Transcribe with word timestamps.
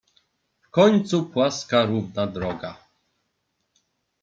"W 0.61 0.69
końcu 0.69 1.23
płaska 1.25 1.85
równa 1.85 2.27
droga." 2.27 2.77